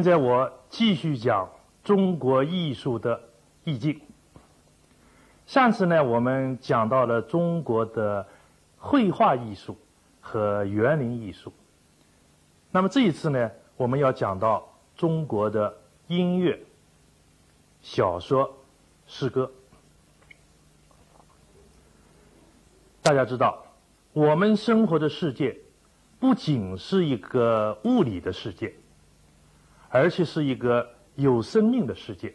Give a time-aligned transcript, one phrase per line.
[0.00, 1.46] 现在我继续讲
[1.84, 3.20] 中国艺术的
[3.64, 4.00] 意境。
[5.46, 8.26] 上次呢，我们讲到了中国的
[8.78, 9.76] 绘画艺术
[10.18, 11.52] 和园林艺术。
[12.70, 16.58] 那么这一次呢，我们要讲到中国的音乐、
[17.82, 18.50] 小说、
[19.06, 19.52] 诗歌。
[23.02, 23.62] 大家知道，
[24.14, 25.58] 我们生活的世界
[26.18, 28.72] 不仅是一个物理的世界，
[29.90, 32.34] 而且是一个有生命的世界，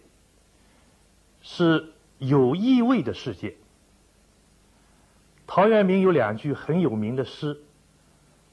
[1.42, 3.56] 是有意味的世界。
[5.48, 7.58] 陶渊明有两句很有名的诗：“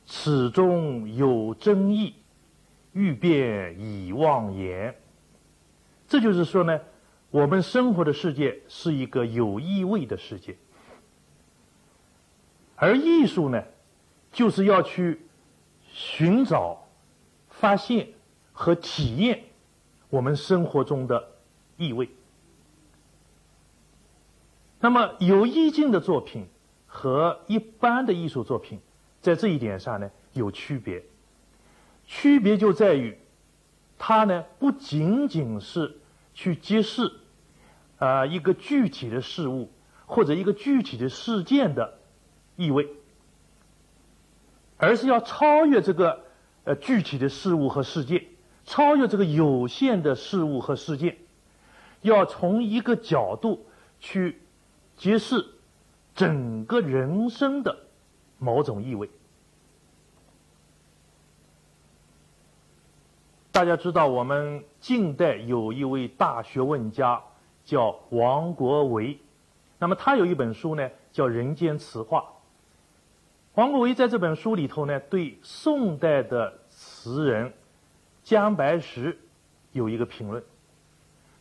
[0.06, 2.14] 此中有真意，
[2.92, 4.94] 欲辨已忘言。”
[6.06, 6.80] 这就是说呢，
[7.30, 10.56] 我们生活的世界是一个有意味的世界。
[12.76, 13.64] 而艺术呢，
[14.30, 15.22] 就是要去
[15.92, 16.86] 寻找、
[17.48, 18.08] 发现
[18.52, 19.44] 和体验
[20.10, 21.30] 我们生活中的
[21.76, 22.08] 意味。
[24.80, 26.46] 那么有意境的作品
[26.86, 28.80] 和一般的艺术作品，
[29.20, 31.04] 在这一点上呢有区别。
[32.06, 33.18] 区别就在于，
[33.98, 35.98] 它呢不仅仅是
[36.34, 37.12] 去揭示
[37.98, 39.70] 啊一个具体的事物
[40.06, 41.98] 或者一个具体的事件的。
[42.54, 42.86] 意味，
[44.76, 46.22] 而是要超越这个
[46.64, 48.26] 呃具体的事物和事件，
[48.64, 51.18] 超越这个有限的事物和事件，
[52.00, 53.66] 要从一个角度
[54.00, 54.40] 去
[54.96, 55.44] 揭示
[56.14, 57.76] 整个人生的
[58.38, 59.10] 某种意味。
[63.50, 67.22] 大家知道，我们近代有一位大学问家
[67.64, 69.18] 叫王国维，
[69.78, 72.20] 那么他有一本书呢，叫《人间词话》。
[73.54, 77.52] 王国维在这本书里头呢，对宋代的词人
[78.22, 79.18] 姜白石
[79.72, 80.42] 有一个评论。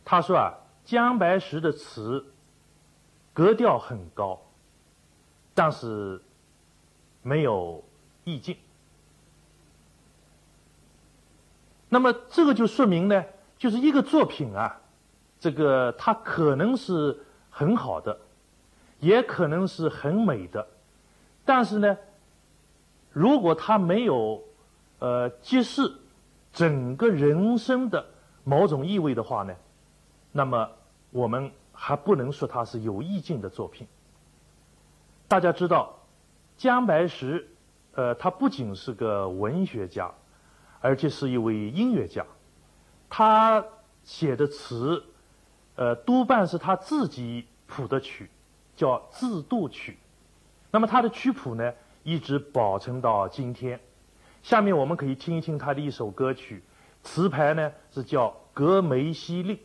[0.04, 0.54] 他说啊，
[0.84, 2.24] 姜白石的词
[3.32, 4.40] 格调很高，
[5.54, 6.20] 但是
[7.22, 7.82] 没有
[8.24, 8.56] 意境。
[11.88, 13.24] 那么这个就说明呢，
[13.58, 14.80] 就是一个作品啊，
[15.38, 18.18] 这个它可能是很好的，
[18.98, 20.66] 也可能是很美的。
[21.44, 21.96] 但是呢，
[23.12, 24.42] 如果他没有
[25.00, 25.92] 呃揭示
[26.52, 28.04] 整个人生的
[28.44, 29.54] 某种意味的话呢，
[30.30, 30.68] 那么
[31.10, 33.86] 我们还不能说他是有意境的作品。
[35.28, 35.98] 大家知道，
[36.58, 37.48] 姜白石，
[37.94, 40.12] 呃，他不仅是个文学家，
[40.80, 42.24] 而且是一位音乐家。
[43.08, 43.64] 他
[44.04, 45.02] 写的词，
[45.76, 48.28] 呃，多半是他自己谱的曲，
[48.76, 49.98] 叫自度曲。
[50.70, 53.80] 那么他的曲谱呢，一直保存到今天。
[54.42, 56.62] 下面我们可以听一听他的一首歌曲，
[57.02, 59.56] 词牌呢是叫《格梅西令》。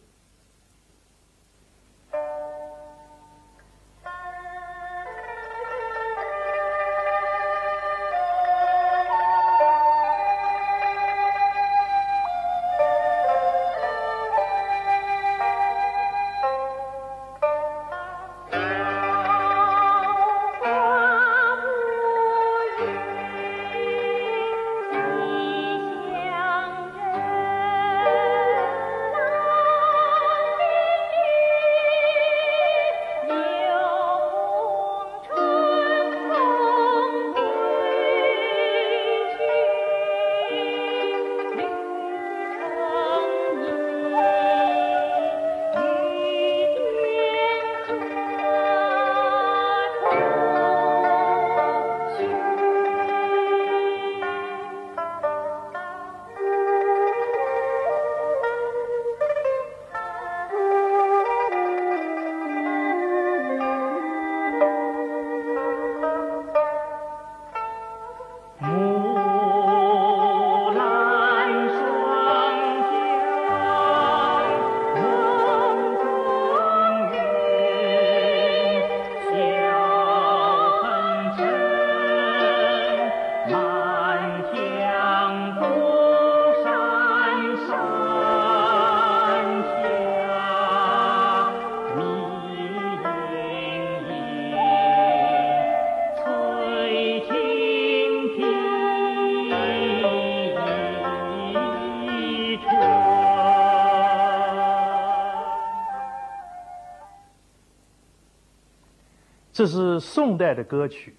[109.58, 111.16] 这是宋代的歌曲，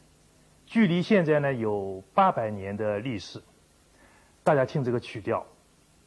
[0.64, 3.42] 距离现在呢有八百年的历史。
[4.44, 5.44] 大家听这个曲调，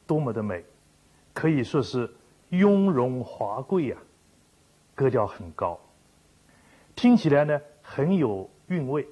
[0.07, 0.63] 多么的美，
[1.33, 2.10] 可以说是
[2.48, 3.98] 雍容华贵呀，
[4.95, 5.78] 格调很高，
[6.95, 9.06] 听起来呢很有韵味。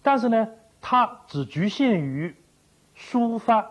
[0.00, 0.48] 但是呢，
[0.80, 2.34] 它只局限于
[2.96, 3.70] 抒发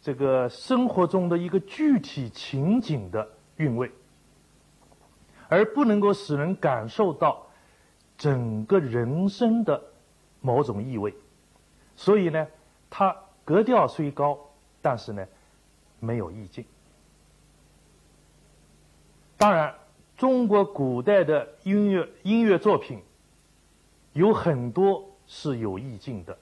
[0.00, 3.90] 这个生活中的一个具体情景的韵味，
[5.50, 7.46] 而不能够使人感受到
[8.16, 9.82] 整个人生的
[10.40, 11.14] 某种意味。
[11.94, 12.46] 所以呢，
[12.88, 13.14] 它
[13.44, 14.38] 格调虽高，
[14.80, 15.26] 但是呢，
[15.98, 16.64] 没有意境。
[19.36, 19.74] 当然，
[20.16, 23.02] 中国古代的音乐音乐作品
[24.14, 25.10] 有很多。
[25.32, 26.36] 是有意境的。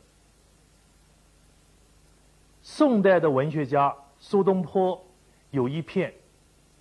[2.62, 5.06] 宋代的文学家苏东坡
[5.50, 6.10] 有一篇《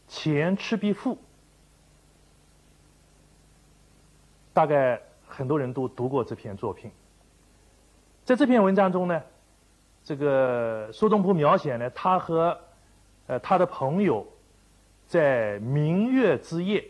[0.07, 1.15] 前赤壁赋》，
[4.57, 6.89] 大概很多人都读过这篇作品。
[8.25, 9.21] 在这篇文章中呢，
[10.04, 12.59] 这个苏东坡描写呢，他和
[13.27, 14.25] 呃他的朋友
[15.06, 16.83] 在明月之夜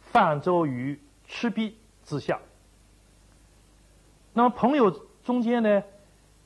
[0.00, 2.40] 泛舟于赤壁之下。
[4.32, 4.90] 那么朋友
[5.22, 5.84] 中间呢，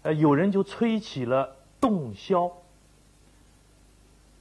[0.02, 2.52] 呃，有人就吹起了洞箫。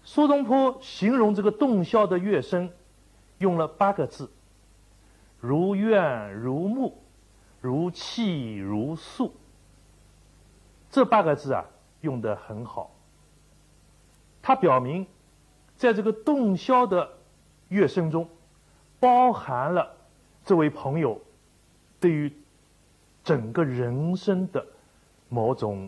[0.03, 2.69] 苏东坡形容这个洞箫的乐声，
[3.37, 4.29] 用了八个字：
[5.39, 7.01] 如怨如慕，
[7.61, 9.35] 如泣如诉。
[10.89, 11.65] 这八个字啊，
[12.01, 12.91] 用的很好。
[14.41, 15.05] 它表明，
[15.75, 17.17] 在这个洞箫的
[17.67, 18.29] 乐声中，
[18.99, 19.95] 包含了
[20.45, 21.21] 这位朋友
[21.99, 22.33] 对于。
[23.21, 24.65] 整个人生的
[25.27, 25.87] 某种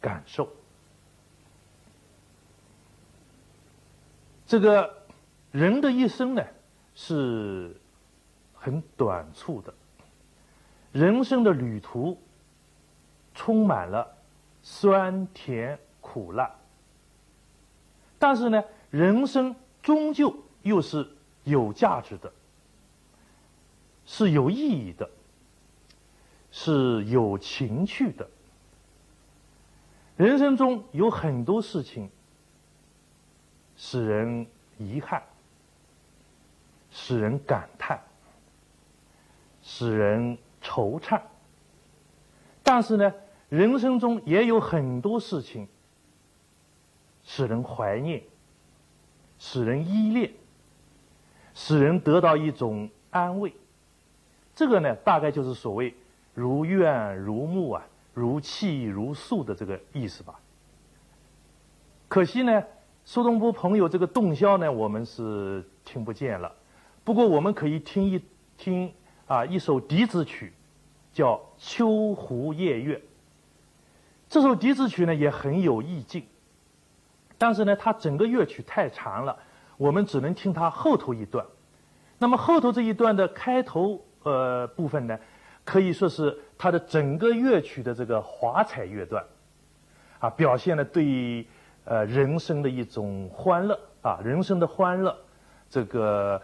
[0.00, 0.48] 感受，
[4.46, 5.02] 这个
[5.50, 6.44] 人的一生呢
[6.94, 7.74] 是
[8.58, 9.72] 很短促的，
[10.92, 12.20] 人生的旅途
[13.34, 14.16] 充满了
[14.62, 16.50] 酸甜苦辣，
[18.18, 21.08] 但是呢，人生终究又是
[21.44, 22.32] 有价值的，
[24.04, 25.08] 是有意义的。
[26.50, 28.26] 是有情趣的。
[30.16, 32.10] 人生中有很多事情
[33.76, 34.46] 使人
[34.78, 35.22] 遗憾，
[36.90, 38.00] 使人感叹，
[39.70, 41.20] 使人惆怅。
[42.62, 43.12] 但是呢，
[43.50, 45.68] 人生中也有很多事情
[47.22, 48.22] 使人怀念，
[49.38, 50.32] 使人依恋，
[51.52, 53.52] 使人得到一种安慰。
[54.54, 55.94] 这个呢，大概就是所谓。
[56.32, 60.40] 如怨如慕啊，如泣如诉的这个意思吧。
[62.06, 62.64] 可惜呢，
[63.04, 66.54] 苏东坡朋友这个洞箫呢，我们是听不见了。
[67.02, 68.22] 不过我们可以听一
[68.56, 68.92] 听
[69.28, 70.54] 啊，一首笛子曲，
[71.12, 72.96] 叫《秋湖夜月》。
[74.26, 76.24] 这首笛子曲呢也很有意境，
[77.36, 79.38] 但是呢，它整个乐曲太长了，
[79.76, 81.44] 我们只能听它后头一段。
[82.18, 85.18] 那么后头这一段的开头呃部分呢？
[85.62, 89.22] 可以说是它的整个乐曲的这个华彩乐段，
[90.20, 91.46] 啊，表现了对
[91.84, 95.14] 呃人生的一种欢乐啊，人生的欢乐，
[95.68, 96.40] 这个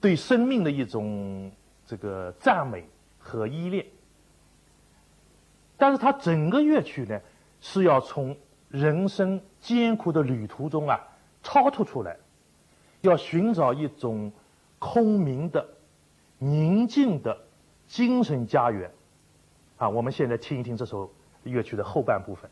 [0.00, 1.50] 对生命的一种
[1.88, 3.84] 这个赞美和依恋。
[5.76, 7.20] 但是它整个乐曲呢，
[7.60, 8.36] 是要从
[8.68, 11.00] 人生艰苦的旅途中啊
[11.42, 12.16] 超脱出来，
[13.00, 14.30] 要寻找一种
[14.78, 15.66] 空明的、
[16.38, 17.36] 宁静的。
[17.88, 18.92] 精神家园，
[19.78, 21.10] 啊，我们现在听一听这首
[21.44, 22.50] 乐曲的后半部分。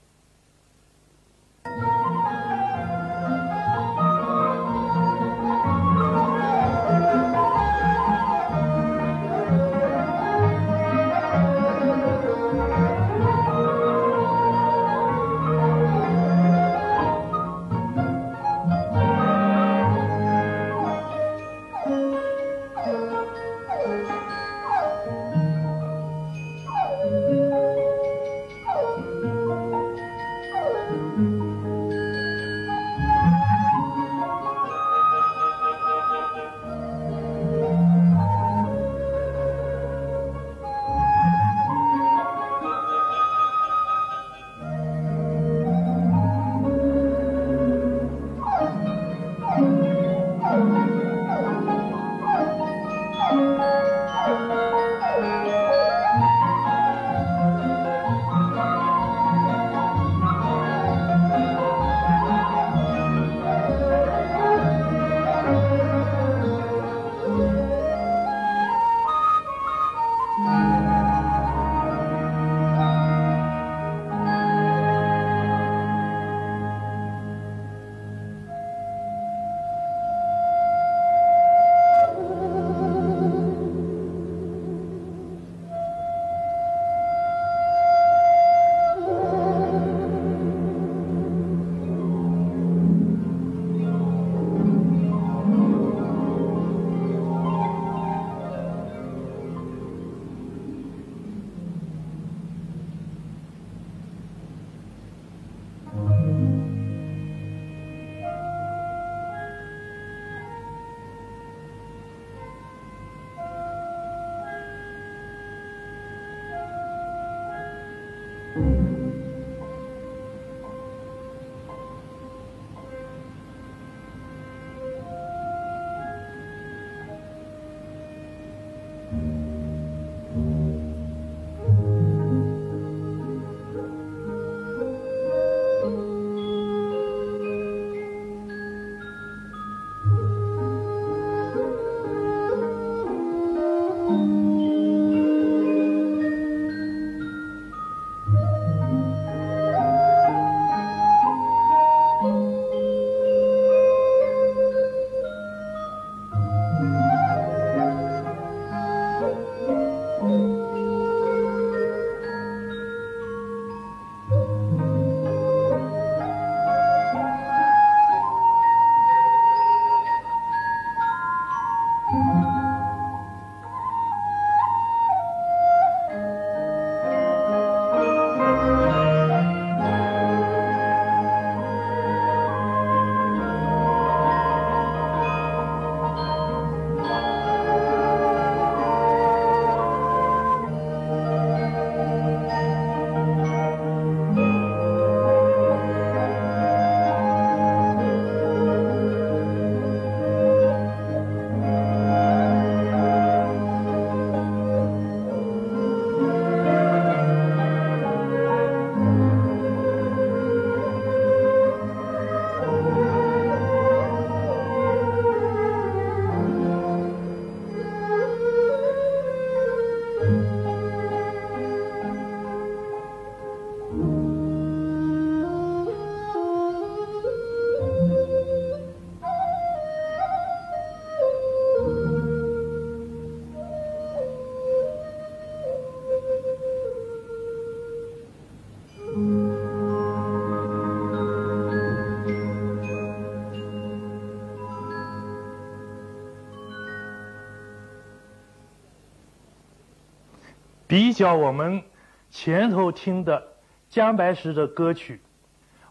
[250.88, 251.82] 比较我们
[252.30, 253.42] 前头听的
[253.88, 255.20] 姜白石的歌曲，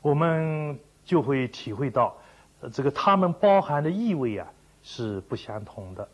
[0.01, 2.15] 我们就会体会到，
[2.71, 4.47] 这个它们包含的意味啊
[4.81, 6.07] 是不相同的。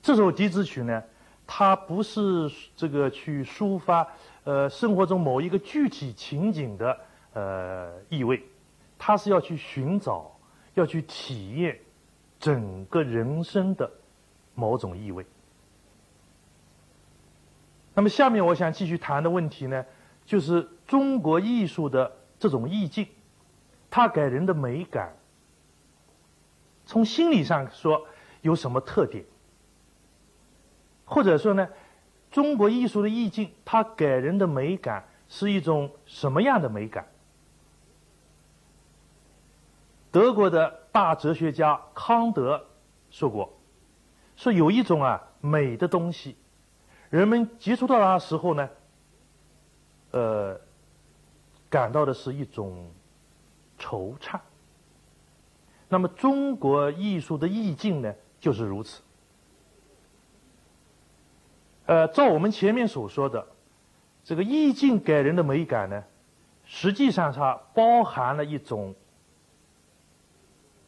[0.00, 1.02] 这首笛子曲呢，
[1.46, 4.06] 它不是这个去抒发
[4.44, 6.98] 呃生活中某一个具体情景的
[7.34, 8.42] 呃意味，
[8.98, 10.30] 它是要去寻找，
[10.74, 11.78] 要去体验
[12.38, 13.90] 整个人生的
[14.54, 15.26] 某种意味。
[17.94, 19.84] 那么下面我想继续谈的问题呢，
[20.26, 23.06] 就是中国艺术的这种意境，
[23.88, 25.16] 它给人的美感，
[26.84, 28.04] 从心理上说
[28.42, 29.24] 有什么特点？
[31.04, 31.68] 或者说呢，
[32.32, 37.06] 中国艺术的意境，它给人的美感是一种什么样的美感？
[40.10, 42.66] 德国的大哲学家康德
[43.10, 43.52] 说过，
[44.34, 46.36] 说有一种啊美的东西。
[47.14, 48.68] 人们接触到它的时候呢，
[50.10, 50.60] 呃，
[51.70, 52.90] 感到的是一种
[53.78, 54.40] 惆怅。
[55.88, 59.00] 那么，中国艺术的意境呢，就是如此。
[61.86, 63.46] 呃，照我们前面所说的，
[64.24, 66.02] 这个意境给人的美感呢，
[66.64, 68.92] 实际上它包含了一种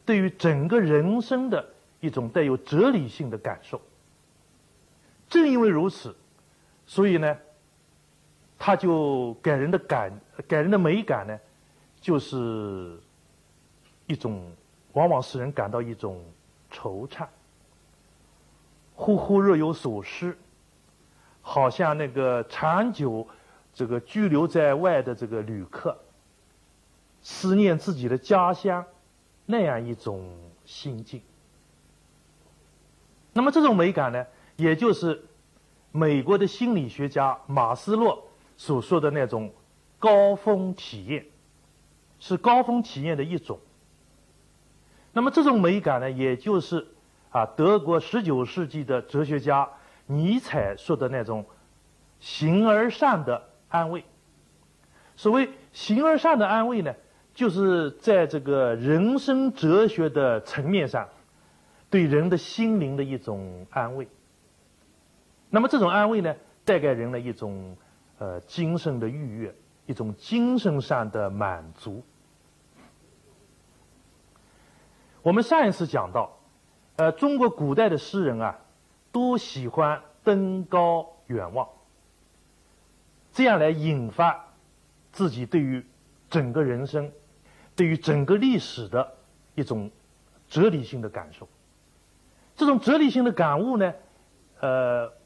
[0.05, 1.65] 对于整个人生的
[2.01, 3.79] 一种带有哲理性的感受。
[5.29, 6.15] 正因为如此，
[6.85, 7.37] 所以呢，
[8.57, 10.11] 它就给人的感、
[10.47, 11.37] 给人的美感呢，
[11.99, 12.97] 就是
[14.05, 14.49] 一种
[14.93, 16.23] 往往使人感到一种
[16.71, 17.27] 惆怅。
[18.95, 20.37] 忽忽若有所失，
[21.41, 23.27] 好像那个长久
[23.73, 25.95] 这个居留在外的这个旅客，
[27.21, 28.83] 思念自己的家乡
[29.45, 31.21] 那样一种心境。
[33.33, 34.25] 那么这种美感呢？
[34.57, 35.23] 也就是
[35.91, 39.53] 美国的心理学家马斯洛所说的那种
[39.97, 41.25] 高峰体验，
[42.19, 43.59] 是高峰体验的一种。
[45.13, 46.87] 那么这种美感呢，也就是
[47.31, 49.67] 啊，德国十九世纪的哲学家
[50.05, 51.45] 尼采说的那种
[52.19, 54.03] 形而上的安慰。
[55.15, 56.93] 所谓形而上的安慰呢，
[57.33, 61.07] 就是在这个人生哲学的层面上，
[61.89, 64.07] 对人的心灵的一种安慰。
[65.49, 66.35] 那么这种安慰呢，
[66.65, 67.77] 带给人了一种
[68.19, 72.03] 呃精神的愉悦，一种精神上的满足。
[75.21, 76.37] 我们上一次讲到，
[76.97, 78.59] 呃，中国古代的诗人啊，
[79.11, 81.67] 都喜欢登高远望，
[83.31, 84.47] 这样来引发
[85.13, 85.85] 自己对于
[86.29, 87.09] 整个人生、
[87.73, 89.13] 对于整个历史的
[89.55, 89.89] 一种
[90.49, 91.47] 哲理性的感受。
[92.55, 93.93] 这种哲理性的感悟呢，
[94.59, 95.16] 呃。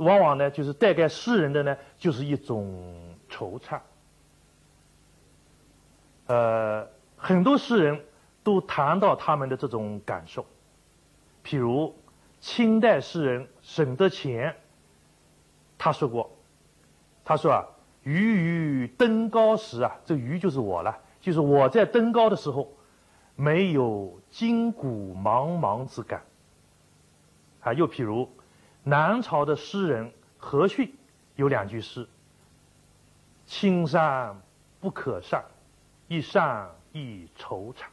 [0.00, 3.78] 往往呢，就是带给诗人的呢，就是一种惆怅。
[6.26, 8.02] 呃，很多诗人
[8.42, 10.46] 都谈到他们的这种感受，
[11.44, 11.94] 譬如
[12.40, 14.56] 清代诗人沈德潜，
[15.76, 16.30] 他说过，
[17.22, 17.66] 他说啊，
[18.02, 22.72] 鱼鱼登高时啊，这鱼就是我了，就是我在登高的时候，
[23.36, 26.22] 没有筋骨茫茫之感。
[27.60, 28.26] 啊，又譬如。
[28.82, 30.94] 南朝的诗人何逊
[31.36, 32.08] 有两句诗
[33.46, 34.40] ：“青山
[34.80, 35.44] 不可上，
[36.08, 37.84] 一上一惆怅。”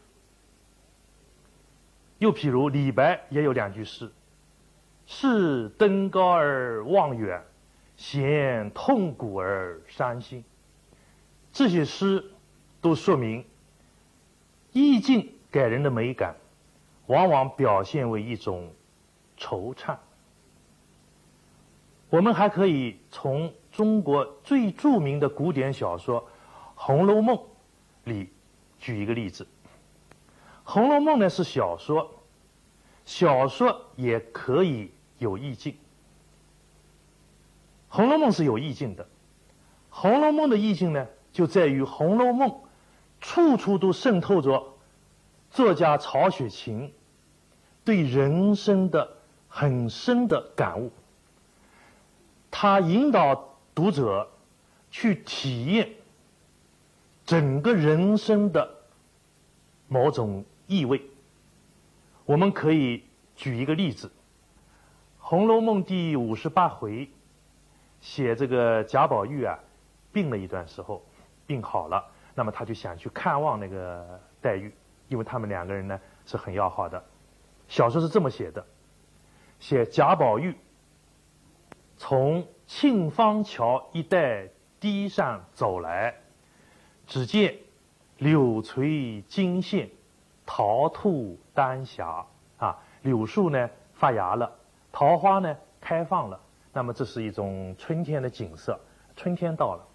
[2.19, 4.09] 又譬如李白也有两句诗
[5.05, 7.43] ：“是登高而望远，
[7.95, 10.43] 嫌痛苦而伤心。”
[11.51, 12.23] 这些诗
[12.81, 13.45] 都说明，
[14.71, 16.35] 意境给人的美感，
[17.07, 18.71] 往往表现为一种
[19.37, 19.97] 惆怅。
[22.09, 26.21] 我们还可以从中国最著名的古典小说
[26.75, 27.35] 《红楼梦》
[28.05, 28.29] 里
[28.79, 29.43] 举一个例子。
[30.63, 32.09] 《红楼梦》呢是小说，
[33.05, 35.73] 小说也可以有意境。
[37.89, 39.03] 《红楼梦》是有意境的，
[39.89, 42.49] 《红楼梦》的意境呢就在于《红楼梦》
[43.19, 44.77] 处处都渗透着
[45.51, 46.93] 作家曹雪芹
[47.83, 49.17] 对人生的
[49.47, 50.91] 很深的感悟。
[52.51, 54.29] 他引导读者
[54.89, 55.89] 去体验
[57.25, 58.69] 整个人生的
[59.87, 61.01] 某种意味。
[62.25, 63.03] 我们可以
[63.35, 64.07] 举一个例子，
[65.19, 67.09] 《红楼梦》第五十八回
[68.01, 69.59] 写这个贾宝玉啊
[70.11, 71.05] 病了一段时候，
[71.45, 74.73] 病好了，那么他就想去看望那个黛玉，
[75.07, 77.03] 因为他们两个人呢是很要好的。
[77.67, 78.65] 小说是这么写的：
[79.59, 80.55] 写贾宝玉。
[81.97, 84.47] 从沁芳桥一带
[84.79, 86.13] 堤上走来，
[87.05, 87.55] 只见
[88.17, 89.89] 柳垂金线，
[90.45, 92.25] 桃吐丹霞。
[92.57, 94.51] 啊，柳树呢发芽了，
[94.91, 96.39] 桃花呢开放了。
[96.73, 98.79] 那么这是一种春天的景色。
[99.15, 99.87] 春天到了，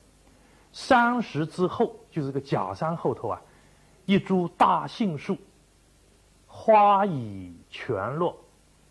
[0.72, 3.40] 山石之后就是个假山后头啊，
[4.04, 5.36] 一株大杏树，
[6.46, 8.36] 花已全落，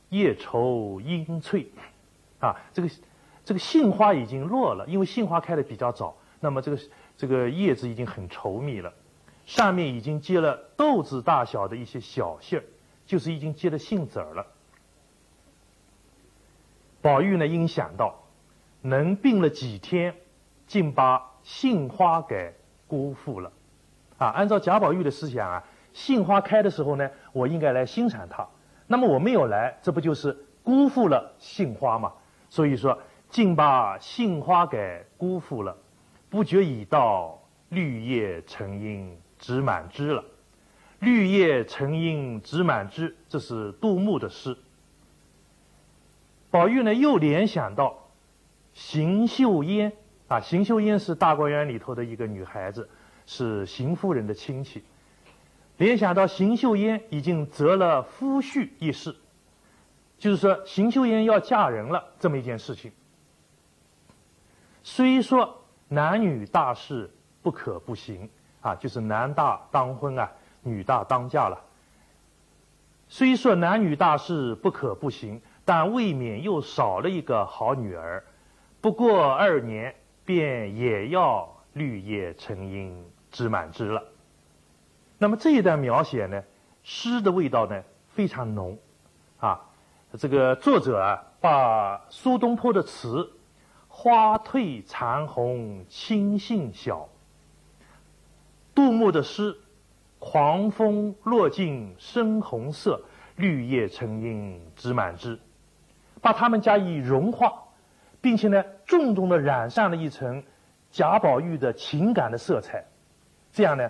[0.10, 1.70] 叶稠阴翠。
[2.42, 2.90] 啊，这个
[3.46, 6.80] 这个杏花已经落了，因为杏花开的比较早，那么这个
[7.16, 8.92] 这个叶子已经很稠密了，
[9.46, 12.64] 上面已经结了豆子大小的一些小杏儿，
[13.06, 14.46] 就是已经结了杏子儿了。
[17.02, 18.24] 宝玉呢，因想到
[18.82, 20.16] 能病了几天，
[20.68, 22.54] 竟把杏花给
[22.88, 23.52] 辜负了，
[24.18, 28.48] 啊，按照贾宝玉的思想啊，杏花开的时候呢，我应该来欣赏它，
[28.88, 32.14] 那么我没有来，这不就是辜负了杏花吗？
[32.52, 35.76] 所以说，竟把杏花给辜负了。
[36.30, 40.22] 不觉已到，绿叶成荫直满枝了。
[41.00, 44.58] 绿叶成荫直满枝，这是杜牧的诗。
[46.50, 48.10] 宝玉呢，又联想到
[48.74, 49.94] 邢岫烟
[50.28, 52.90] 啊，邢岫烟是大观园里头的一个女孩子，
[53.26, 54.84] 是邢夫人的亲戚。
[55.78, 59.16] 联想到邢岫烟已经择了夫婿一事，
[60.22, 62.92] 就是说邢岫烟要嫁人了这么一件事情。
[64.84, 67.10] 虽说男女大事
[67.42, 68.30] 不可不行
[68.62, 70.32] 啊，就是男大当婚啊，
[70.62, 71.60] 女大当嫁了。
[73.10, 75.42] 虽说男女大事不可不行。
[75.64, 78.26] 但未免又少了一个好女儿，
[78.82, 84.04] 不过二年便也要绿叶成荫枝满枝了。
[85.20, 86.44] 那么这一段描写呢，
[86.84, 88.78] 诗的味道呢非常浓，
[89.40, 89.62] 啊，
[90.18, 93.32] 这个作者啊把苏东坡的词
[93.88, 97.08] “花褪残红青杏小”，
[98.76, 99.58] 杜牧的诗
[100.20, 103.02] “狂风落尽深红色，
[103.38, 105.40] 绿叶成荫枝满枝”。
[106.22, 107.54] 把它们加以融化，
[108.20, 110.44] 并且呢，重重的染上了一层
[110.92, 112.86] 贾宝玉的情感的色彩，
[113.54, 113.90] 这样呢，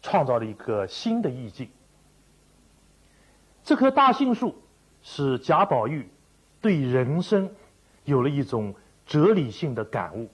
[0.00, 1.70] 创造了一个新的意境。
[3.62, 4.54] 这棵大杏树
[5.02, 6.08] 使贾宝玉
[6.60, 7.50] 对人生
[8.04, 8.74] 有了一种
[9.06, 10.28] 哲理性的感悟，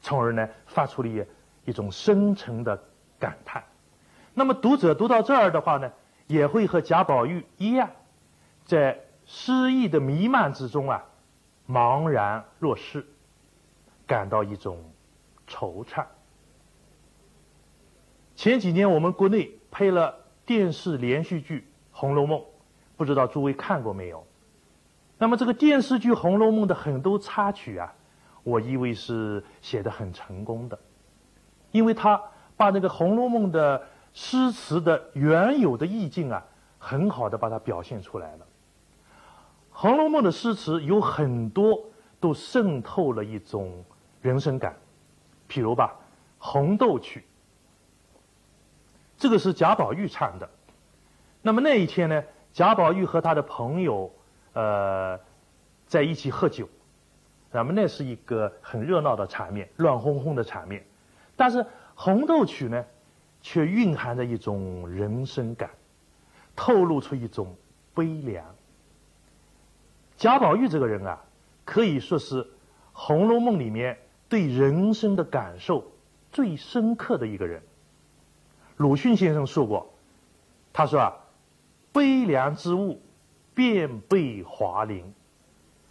[0.00, 1.24] 从而呢，发出了一
[1.64, 2.82] 一种深沉的
[3.18, 3.64] 感叹。
[4.34, 5.92] 那么，读者读到这儿的话呢，
[6.26, 7.90] 也会和贾宝玉一样，
[8.64, 9.00] 在。
[9.26, 11.02] 诗意的弥漫之中啊，
[11.66, 13.06] 茫然若失，
[14.06, 14.84] 感到一种
[15.48, 16.04] 惆怅。
[18.36, 22.38] 前几年我们国内拍了电视连续剧《红楼梦》，
[22.96, 24.24] 不知道诸位看过没有？
[25.16, 27.94] 那么这个电视剧《红楼梦》的很多插曲啊，
[28.42, 30.78] 我以为是写的很成功的，
[31.70, 32.20] 因为他
[32.56, 33.80] 把那个《红楼梦》的
[34.12, 36.44] 诗词的原有的意境啊，
[36.78, 38.38] 很好的把它表现出来了。
[39.70, 41.80] 《红楼梦》的诗词有很多
[42.20, 43.84] 都渗透了一种
[44.20, 44.76] 人生感，
[45.48, 45.94] 譬如吧，
[46.38, 47.20] 《红豆曲》，
[49.16, 50.48] 这个是贾宝玉唱的。
[51.40, 52.22] 那么那一天呢，
[52.54, 54.12] 贾宝玉和他的朋友，
[54.52, 55.18] 呃，
[55.88, 56.68] 在一起喝酒，
[57.50, 60.86] 那么那是一个很热闹的场面，乱哄哄的场面。
[61.34, 61.58] 但是
[61.96, 62.84] 《红豆曲》呢，
[63.42, 65.68] 却蕴含着一种人生感，
[66.54, 67.56] 透露出一种
[67.92, 68.44] 悲凉。
[70.16, 71.24] 贾宝玉这个人啊，
[71.64, 72.44] 可以说是
[72.92, 75.90] 《红楼梦》里面对人生的感受
[76.30, 77.60] 最深刻的一个人。
[78.76, 79.92] 鲁迅先生说过，
[80.72, 81.16] 他说啊，
[81.94, 83.00] 悲凉之物
[83.54, 85.14] 遍被华林，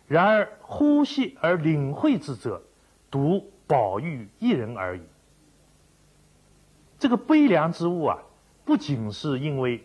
[0.05, 2.61] 然而呼吸而领会之者，
[3.09, 5.01] 独宝玉一人而已。
[6.99, 8.19] 这个悲凉之物啊，
[8.63, 9.83] 不仅是因为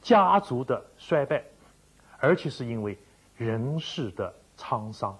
[0.00, 1.42] 家族的衰败，
[2.20, 2.96] 而且是因为。
[3.36, 5.18] 人世的沧桑，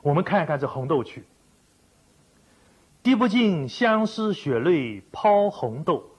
[0.00, 1.20] 我们看一看这《红豆曲》
[3.04, 6.09] ：“滴不尽相思血泪抛红豆，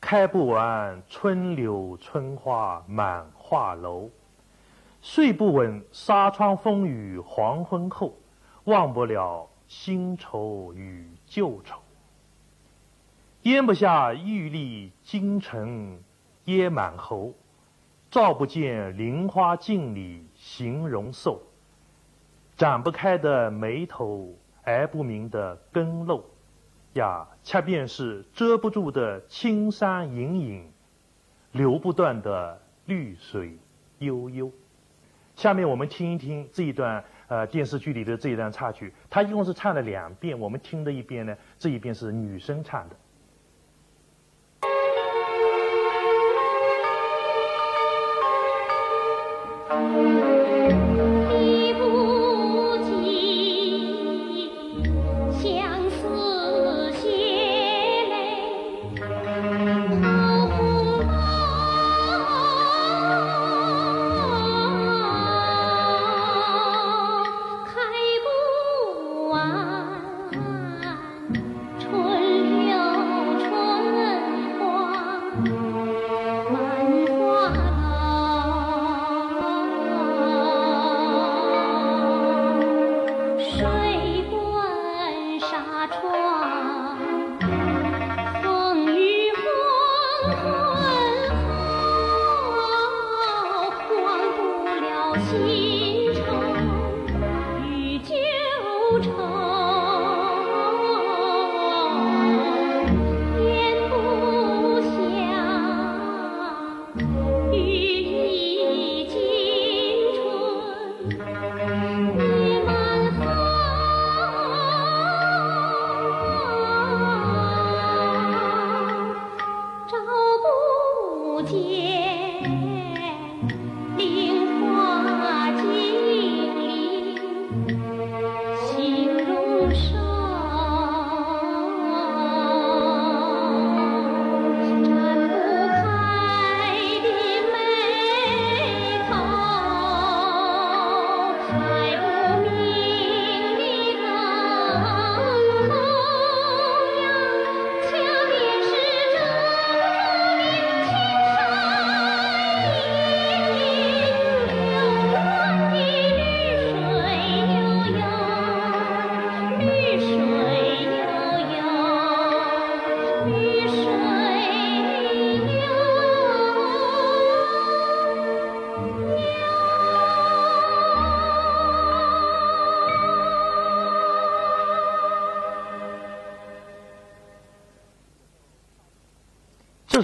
[0.00, 4.10] 开不完春柳春花满画楼。
[5.02, 8.14] 睡不稳纱窗风雨黄昏后，
[8.64, 11.78] 忘不了新愁与旧愁。
[13.42, 16.02] 咽不下玉粒金尘
[16.44, 17.32] 噎满喉。”
[18.10, 21.40] 照不见菱花镜里形容瘦，
[22.56, 24.34] 展不开的眉头，
[24.64, 26.24] 挨不明的根漏，
[26.94, 30.72] 呀，恰便是遮不住的青山隐隐，
[31.52, 33.56] 流不断的绿水
[33.98, 34.50] 悠悠。
[35.36, 42.96] 下面我们听一听这一段呃电视剧里的这一段插曲，它一共是唱了两遍，我们听的一遍呢，这一遍是女生唱的。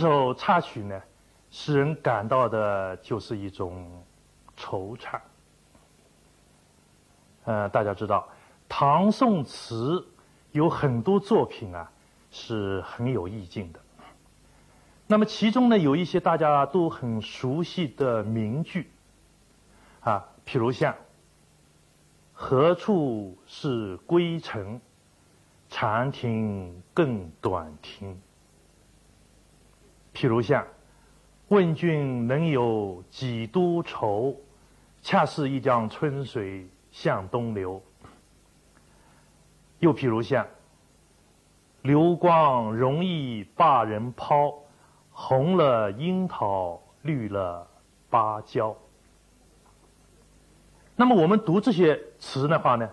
[0.07, 1.03] 首插曲呢，
[1.51, 4.05] 使人感到的就是一种
[4.57, 5.19] 惆怅。
[7.45, 8.29] 呃，大家知道，
[8.69, 10.07] 唐宋词
[10.53, 11.91] 有很多作品啊，
[12.31, 13.81] 是很有意境的。
[15.09, 18.89] 那么其中呢，有一些大家都很熟悉的名句，
[20.03, 20.95] 啊，譬如像
[22.33, 24.81] “何处是归程，
[25.69, 28.17] 长亭更短亭。”
[30.17, 30.67] 譬如像
[31.49, 34.35] “问君能有几多愁，
[35.03, 37.83] 恰似一江春水向东流。”
[39.79, 40.47] 又譬如像
[41.83, 44.55] “流光容易把人抛，
[45.13, 47.69] 红了樱桃绿了
[48.09, 48.75] 芭蕉。”
[50.97, 52.89] 那么我们读这些词的话呢，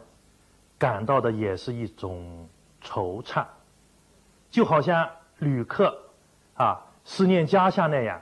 [0.78, 2.50] 感到的也是一种
[2.84, 3.46] 惆怅，
[4.52, 5.10] 就好像
[5.40, 5.98] 旅客
[6.56, 6.84] 啊。
[7.06, 8.22] 思念家乡那样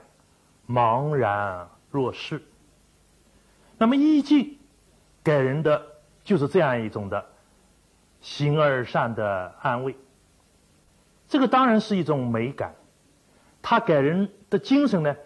[0.68, 2.42] 茫然若失。
[3.78, 4.58] 那么意境
[5.24, 5.82] 给人的
[6.24, 7.24] 就是这样一种的
[8.20, 9.96] 形而上的安慰。
[11.28, 12.74] 这个当然是一种美感，
[13.60, 15.16] 它给人的精神呢，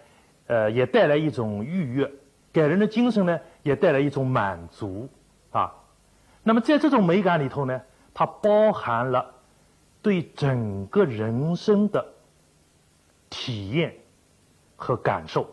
[0.47, 2.11] 呃，也带来一种愉悦，
[2.53, 5.09] 给人的精神呢，也带来一种满足
[5.51, 5.75] 啊。
[6.43, 7.83] 那么在这种美感里头呢，
[8.15, 9.35] 它包含了
[10.01, 12.16] 对整个人生的。
[13.37, 13.95] 体验
[14.77, 15.47] 和感受。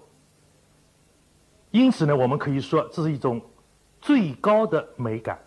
[1.70, 3.42] 因此呢我们可以说这是一种
[4.00, 5.38] 最高的美感。